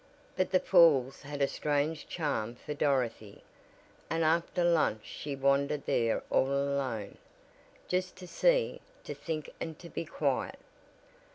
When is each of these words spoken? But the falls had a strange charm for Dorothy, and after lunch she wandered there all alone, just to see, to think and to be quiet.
But 0.35 0.49
the 0.49 0.59
falls 0.59 1.21
had 1.21 1.43
a 1.43 1.47
strange 1.47 2.07
charm 2.07 2.55
for 2.55 2.73
Dorothy, 2.73 3.43
and 4.09 4.23
after 4.23 4.63
lunch 4.63 5.01
she 5.05 5.35
wandered 5.35 5.85
there 5.85 6.23
all 6.31 6.47
alone, 6.51 7.19
just 7.87 8.15
to 8.15 8.27
see, 8.27 8.81
to 9.03 9.13
think 9.13 9.51
and 9.59 9.77
to 9.77 9.89
be 9.89 10.05
quiet. 10.05 10.57